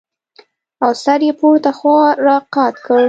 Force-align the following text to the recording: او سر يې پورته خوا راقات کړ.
او 0.83 0.91
سر 1.03 1.19
يې 1.27 1.33
پورته 1.39 1.71
خوا 1.77 2.01
راقات 2.25 2.75
کړ. 2.85 2.99